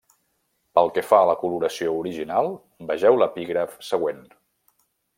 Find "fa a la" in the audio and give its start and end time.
1.09-1.35